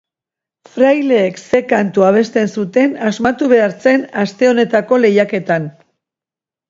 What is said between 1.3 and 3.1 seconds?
ze kantu abesten zuten